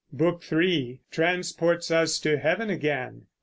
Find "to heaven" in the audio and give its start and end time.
2.21-2.71